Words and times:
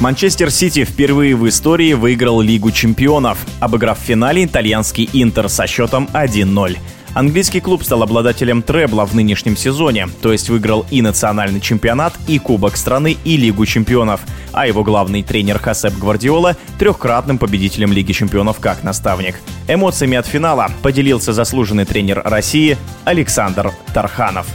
Манчестер 0.00 0.50
Сити 0.50 0.84
впервые 0.84 1.36
в 1.36 1.48
истории 1.48 1.92
выиграл 1.92 2.40
Лигу 2.40 2.72
чемпионов, 2.72 3.38
обыграв 3.60 4.00
в 4.00 4.02
финале 4.02 4.46
итальянский 4.46 5.08
Интер 5.12 5.48
со 5.48 5.68
счетом 5.68 6.08
1-0. 6.12 6.76
Английский 7.14 7.60
клуб 7.60 7.84
стал 7.84 8.02
обладателем 8.02 8.62
требла 8.62 9.06
в 9.06 9.14
нынешнем 9.14 9.56
сезоне, 9.56 10.08
то 10.22 10.32
есть 10.32 10.50
выиграл 10.50 10.84
и 10.90 11.02
национальный 11.02 11.60
чемпионат, 11.60 12.14
и 12.26 12.40
Кубок 12.40 12.76
страны, 12.76 13.16
и 13.24 13.36
Лигу 13.36 13.64
чемпионов. 13.64 14.22
А 14.52 14.66
его 14.66 14.82
главный 14.82 15.22
тренер 15.22 15.60
Хасеп 15.60 15.96
Гвардиола– 15.96 16.56
трехкратным 16.80 17.38
победителем 17.38 17.92
Лиги 17.92 18.10
чемпионов 18.10 18.58
как 18.58 18.82
наставник. 18.82 19.36
Эмоциями 19.68 20.16
от 20.16 20.26
финала 20.26 20.68
поделился 20.82 21.32
заслуженный 21.32 21.84
тренер 21.84 22.22
России 22.24 22.76
Александр 23.04 23.70
Тарханов. 23.94 24.48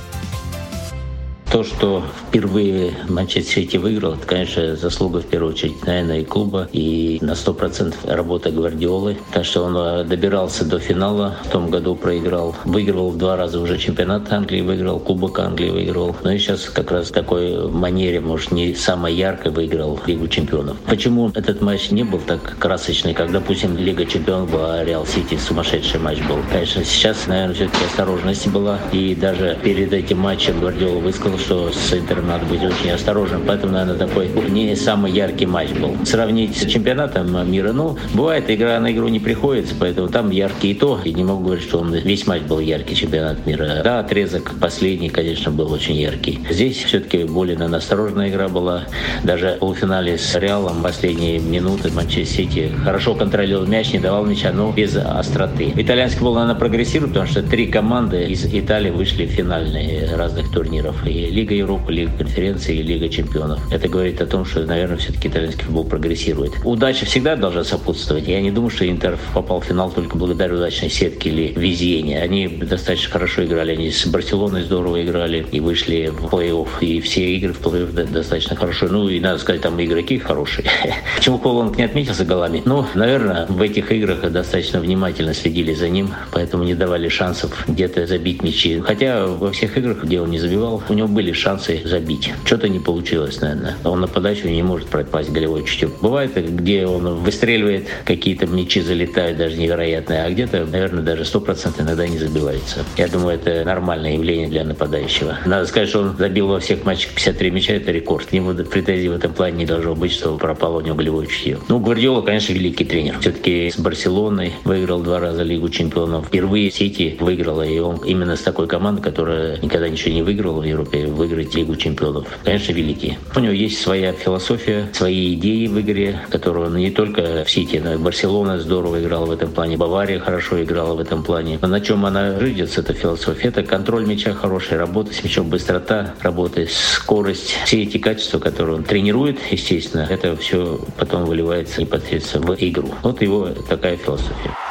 То, 1.57 1.63
что 1.63 2.03
впервые 2.29 2.93
Манчестер 3.09 3.63
Сити 3.63 3.77
выиграл, 3.77 4.13
это, 4.13 4.27
конечно, 4.27 4.75
заслуга 4.75 5.21
в 5.21 5.25
первую 5.25 5.53
очередь, 5.53 5.83
наверное, 5.87 6.19
и 6.19 6.23
клуба, 6.23 6.69
и 6.71 7.17
на 7.21 7.31
100% 7.31 7.95
работа 8.13 8.51
Гвардиолы. 8.51 9.17
Так 9.33 9.43
что 9.43 9.63
он 9.63 9.75
э, 9.75 10.03
добирался 10.03 10.65
до 10.65 10.77
финала, 10.77 11.37
в 11.45 11.49
том 11.49 11.71
году 11.71 11.95
проиграл, 11.95 12.55
выигрывал 12.63 13.09
в 13.09 13.17
два 13.17 13.37
раза 13.37 13.59
уже 13.59 13.79
чемпионат 13.79 14.31
Англии, 14.31 14.61
выиграл, 14.61 14.99
Кубок 14.99 15.39
Англии 15.39 15.71
выиграл. 15.71 16.15
Ну 16.23 16.29
и 16.29 16.37
сейчас 16.37 16.65
как 16.65 16.91
раз 16.91 17.07
в 17.07 17.13
такой 17.13 17.67
манере, 17.67 18.19
может, 18.19 18.51
не 18.51 18.75
самой 18.75 19.15
яркой 19.15 19.51
выиграл 19.51 19.99
Лигу 20.05 20.27
чемпионов. 20.27 20.77
Почему 20.85 21.31
этот 21.33 21.61
матч 21.61 21.89
не 21.89 22.03
был 22.03 22.19
так 22.19 22.59
красочный, 22.59 23.15
как, 23.15 23.31
допустим, 23.31 23.75
Лига 23.75 24.05
чемпионов 24.05 24.51
была, 24.51 24.83
Реал 24.83 25.07
Сити 25.07 25.39
сумасшедший 25.39 25.99
матч 25.99 26.19
был? 26.27 26.37
Конечно, 26.51 26.83
сейчас, 26.83 27.25
наверное, 27.25 27.55
все-таки 27.55 27.83
осторожность 27.83 28.47
была, 28.49 28.77
и 28.91 29.15
даже 29.15 29.57
перед 29.63 29.91
этим 29.91 30.19
матчем 30.19 30.59
Гвардиола 30.59 30.99
высказал, 30.99 31.46
что 31.47 31.71
с 31.71 31.93
Интером 31.93 32.27
надо 32.27 32.45
быть 32.45 32.61
очень 32.61 32.91
осторожным. 32.91 33.43
Поэтому, 33.47 33.71
наверное, 33.71 33.97
такой 33.97 34.27
не 34.49 34.75
самый 34.75 35.13
яркий 35.13 35.45
матч 35.45 35.69
был. 35.71 35.95
Сравнить 36.03 36.57
с 36.57 36.65
чемпионатом 36.65 37.49
мира, 37.49 37.71
ну, 37.71 37.97
бывает, 38.13 38.49
игра 38.49 38.77
на 38.81 38.91
игру 38.91 39.07
не 39.07 39.21
приходится, 39.21 39.73
поэтому 39.79 40.09
там 40.09 40.29
яркий 40.29 40.71
и 40.71 40.73
то. 40.73 40.99
И 41.05 41.13
не 41.13 41.23
могу 41.23 41.45
говорить, 41.45 41.63
что 41.63 41.79
он 41.79 41.93
весь 41.93 42.27
матч 42.27 42.41
был 42.41 42.59
яркий, 42.59 42.95
чемпионат 42.95 43.45
мира. 43.45 43.79
Да, 43.81 43.99
отрезок 43.99 44.55
последний, 44.59 45.07
конечно, 45.07 45.49
был 45.49 45.71
очень 45.71 45.95
яркий. 45.95 46.39
Здесь 46.49 46.83
все-таки 46.83 47.23
более 47.23 47.55
наверное, 47.55 47.79
осторожная 47.79 48.27
игра 48.27 48.49
была. 48.49 48.83
Даже 49.23 49.55
в 49.55 49.59
полуфинале 49.59 50.17
с 50.17 50.35
Реалом 50.35 50.83
последние 50.83 51.39
минуты 51.39 51.93
Манчестер 51.93 52.27
Сити 52.27 52.71
хорошо 52.83 53.15
контролировал 53.15 53.65
мяч, 53.65 53.93
не 53.93 53.99
давал 53.99 54.25
мяча, 54.25 54.51
но 54.51 54.73
без 54.73 54.97
остроты. 54.97 55.71
Итальянский 55.77 56.17
футбол, 56.17 56.33
наверное, 56.35 56.59
прогрессирует, 56.59 57.13
потому 57.13 57.31
что 57.31 57.41
три 57.41 57.67
команды 57.67 58.25
из 58.25 58.45
Италии 58.45 58.89
вышли 58.89 59.25
в 59.25 59.29
финальные 59.29 60.13
разных 60.13 60.51
турниров. 60.51 61.07
И 61.07 61.36
Лига 61.37 61.53
Европы, 61.53 61.93
Лига 61.93 62.11
конференции 62.17 62.77
и 62.77 62.81
Лига 62.81 63.09
чемпионов. 63.09 63.59
Это 63.71 63.87
говорит 63.87 64.19
о 64.21 64.25
том, 64.25 64.43
что, 64.43 64.65
наверное, 64.65 64.97
все-таки 64.97 65.27
итальянский 65.27 65.65
футбол 65.65 65.83
прогрессирует. 65.83 66.53
Удача 66.63 67.05
всегда 67.05 67.35
должна 67.35 67.63
сопутствовать. 67.63 68.27
Я 68.27 68.41
не 68.41 68.49
думаю, 68.49 68.71
что 68.71 68.89
Интер 68.89 69.19
попал 69.35 69.59
в 69.59 69.65
финал 69.65 69.91
только 69.91 70.17
благодаря 70.17 70.55
удачной 70.55 70.89
сетке 70.89 71.29
или 71.29 71.53
везению. 71.55 72.23
Они 72.23 72.47
достаточно 72.47 73.11
хорошо 73.11 73.45
играли. 73.45 73.73
Они 73.73 73.91
с 73.91 74.07
Барселоной 74.07 74.63
здорово 74.63 75.03
играли 75.03 75.45
и 75.51 75.59
вышли 75.59 76.11
в 76.11 76.25
плей-офф. 76.25 76.69
И 76.81 77.01
все 77.01 77.35
игры 77.35 77.53
в 77.53 77.61
плей-офф 77.61 78.11
достаточно 78.11 78.55
хорошо. 78.55 78.87
Ну 78.89 79.07
и 79.07 79.19
надо 79.19 79.37
сказать, 79.37 79.61
там 79.61 79.79
игроки 79.79 80.17
хорошие. 80.17 80.65
Почему 81.17 81.37
Холланд 81.37 81.77
не 81.77 81.83
отметился 81.83 82.25
голами? 82.25 82.63
Ну, 82.65 82.83
наверное, 82.95 83.45
в 83.45 83.61
этих 83.61 83.91
играх 83.91 84.27
достаточно 84.31 84.79
внимательно 84.79 85.35
следили 85.35 85.75
за 85.75 85.87
ним, 85.89 86.09
поэтому 86.31 86.63
не 86.63 86.73
давали 86.73 87.09
шансов 87.09 87.63
где-то 87.67 88.07
забить 88.07 88.41
мячи. 88.41 88.79
Хотя 88.79 89.27
во 89.27 89.51
всех 89.51 89.77
играх, 89.77 90.03
где 90.03 90.19
он 90.19 90.31
не 90.31 90.39
забивал, 90.39 90.81
у 90.89 90.93
него 90.93 91.07
были 91.17 91.31
шансы 91.31 91.81
забить. 91.83 92.31
Что-то 92.45 92.69
не 92.69 92.77
получилось, 92.77 93.41
наверное. 93.41 93.75
Он 93.83 93.99
на 94.01 94.07
подачу 94.07 94.47
не 94.47 94.61
может 94.61 94.87
пропасть 94.87 95.31
голевой 95.31 95.63
чутье. 95.63 95.89
Бывает, 95.99 96.35
где 96.35 96.85
он 96.85 97.23
выстреливает, 97.23 97.87
какие-то 98.05 98.45
мячи 98.45 98.81
залетают 98.81 99.39
даже 99.39 99.57
невероятные, 99.57 100.21
а 100.21 100.29
где-то, 100.29 100.67
наверное, 100.67 101.01
даже 101.01 101.23
100% 101.23 101.81
иногда 101.81 102.07
не 102.07 102.19
забивается. 102.19 102.85
Я 102.97 103.07
думаю, 103.07 103.33
это 103.33 103.65
нормальное 103.65 104.13
явление 104.13 104.47
для 104.47 104.63
нападающего. 104.63 105.39
Надо 105.47 105.65
сказать, 105.65 105.89
что 105.89 106.01
он 106.01 106.17
забил 106.17 106.49
во 106.49 106.59
всех 106.59 106.85
матчах 106.85 107.13
53 107.13 107.49
мяча, 107.49 107.73
это 107.73 107.91
рекорд. 107.91 108.27
К 108.27 108.33
нему 108.33 108.53
претензий 108.53 109.09
в 109.09 109.13
этом 109.13 109.33
плане 109.33 109.57
не 109.57 109.65
должно 109.65 109.95
быть, 109.95 110.11
что 110.11 110.37
пропало 110.37 110.77
у 110.77 110.81
него 110.81 110.95
голевое 110.95 111.25
чутье. 111.25 111.57
Ну, 111.67 111.79
Гвардиола, 111.79 112.21
конечно, 112.21 112.53
великий 112.53 112.85
тренер. 112.85 113.17
Все-таки 113.21 113.71
с 113.71 113.79
Барселоной 113.79 114.53
выиграл 114.65 115.01
два 115.01 115.19
раза 115.19 115.41
Лигу 115.41 115.69
чемпионов. 115.69 116.27
Впервые 116.27 116.69
Сити 116.69 117.17
выиграла, 117.19 117.63
и 117.63 117.79
он 117.79 117.97
именно 118.05 118.35
с 118.35 118.41
такой 118.41 118.67
командой, 118.67 119.01
которая 119.01 119.59
никогда 119.61 119.89
ничего 119.89 120.13
не 120.13 120.21
выиграла 120.21 120.61
в 120.61 120.63
Европе, 120.63 121.06
выиграть 121.09 121.55
Лигу 121.55 121.75
чемпионов. 121.75 122.27
Конечно, 122.43 122.71
великий. 122.73 123.17
У 123.35 123.39
него 123.39 123.53
есть 123.53 123.81
своя 123.81 124.13
философия, 124.13 124.89
свои 124.93 125.33
идеи 125.33 125.67
в 125.67 125.79
игре, 125.81 126.19
которую 126.29 126.71
не 126.71 126.91
только 126.91 127.43
в 127.45 127.51
Сити, 127.51 127.81
но 127.83 127.93
и 127.93 127.97
Барселона 127.97 128.59
здорово 128.59 129.01
играла 129.01 129.25
в 129.25 129.31
этом 129.31 129.51
плане, 129.51 129.77
Бавария 129.77 130.19
хорошо 130.19 130.61
играла 130.63 130.95
в 130.95 130.99
этом 130.99 131.23
плане. 131.23 131.59
Но 131.61 131.67
на 131.67 131.81
чем 131.81 132.05
она 132.05 132.39
жидится, 132.39 132.81
эта 132.81 132.93
философия? 132.93 133.49
Это 133.49 133.63
контроль 133.63 134.05
мяча 134.05 134.33
хороший, 134.33 134.77
работа 134.77 135.13
с 135.13 135.23
мячом, 135.23 135.49
быстрота 135.49 136.15
работы, 136.21 136.67
скорость. 136.69 137.57
Все 137.65 137.83
эти 137.83 137.97
качества, 137.97 138.39
которые 138.39 138.77
он 138.77 138.83
тренирует, 138.83 139.39
естественно, 139.51 140.07
это 140.09 140.35
все 140.35 140.79
потом 140.97 141.25
выливается 141.25 141.81
непосредственно 141.81 142.45
в 142.47 142.55
игру. 142.59 142.89
Вот 143.03 143.21
его 143.21 143.49
такая 143.69 143.97
философия. 143.97 144.66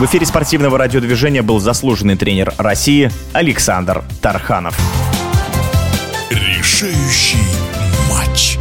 В 0.00 0.06
эфире 0.06 0.24
спортивного 0.24 0.78
радиодвижения 0.78 1.42
был 1.42 1.60
заслуженный 1.60 2.16
тренер 2.16 2.54
России 2.56 3.10
Александр 3.34 4.02
Тарханов. 4.22 4.74
Решающий 6.30 7.36
матч. 8.08 8.56